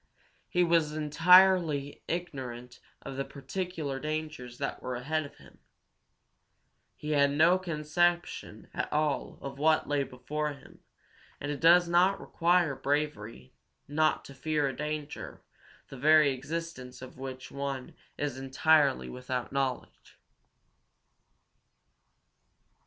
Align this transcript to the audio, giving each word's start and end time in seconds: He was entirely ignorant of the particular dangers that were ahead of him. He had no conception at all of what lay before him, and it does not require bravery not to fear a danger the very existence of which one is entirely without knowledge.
He 0.49 0.63
was 0.63 0.95
entirely 0.95 2.01
ignorant 2.07 2.79
of 3.03 3.17
the 3.17 3.23
particular 3.23 3.99
dangers 3.99 4.57
that 4.57 4.81
were 4.81 4.95
ahead 4.95 5.27
of 5.27 5.37
him. 5.37 5.59
He 6.95 7.11
had 7.11 7.29
no 7.29 7.59
conception 7.59 8.67
at 8.73 8.91
all 8.91 9.37
of 9.43 9.59
what 9.59 9.87
lay 9.87 10.01
before 10.03 10.53
him, 10.53 10.79
and 11.39 11.51
it 11.51 11.59
does 11.59 11.87
not 11.87 12.19
require 12.19 12.73
bravery 12.73 13.53
not 13.87 14.25
to 14.25 14.33
fear 14.33 14.67
a 14.67 14.75
danger 14.75 15.43
the 15.89 15.97
very 15.97 16.31
existence 16.31 17.03
of 17.03 17.19
which 17.19 17.51
one 17.51 17.93
is 18.17 18.39
entirely 18.39 19.07
without 19.07 19.51
knowledge. 19.53 20.17